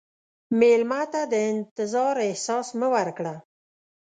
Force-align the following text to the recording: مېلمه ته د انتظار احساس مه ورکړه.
مېلمه 0.59 1.01
ته 1.11 1.21
د 1.31 1.33
انتظار 1.51 2.15
احساس 2.27 2.67
مه 2.79 2.87
ورکړه. 2.95 3.35